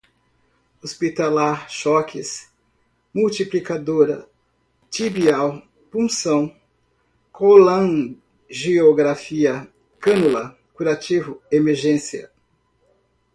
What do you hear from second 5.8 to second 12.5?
punção, colangiografia, cânula, curativo, emergência